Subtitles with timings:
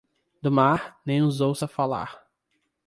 [0.41, 2.25] Do mar, nem os ouça falar.